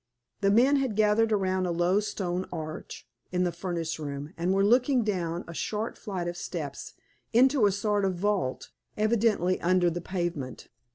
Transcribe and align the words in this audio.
The 0.39 0.49
men 0.49 0.77
had 0.77 0.95
gathered 0.95 1.31
around 1.31 1.67
a 1.67 1.71
low 1.71 1.99
stone 1.99 2.47
arch 2.51 3.07
in 3.31 3.43
the 3.43 3.51
furnace 3.51 3.99
room, 3.99 4.33
and 4.35 4.51
were 4.51 4.65
looking 4.65 5.03
down 5.03 5.43
a 5.47 5.53
short 5.53 5.95
flight 5.95 6.27
of 6.27 6.35
steps, 6.35 6.95
into 7.33 7.67
a 7.67 7.71
sort 7.71 8.03
of 8.03 8.15
vault, 8.15 8.71
evidently 8.97 9.61
under 9.61 9.91
the 9.91 10.01
pavement. 10.01 10.69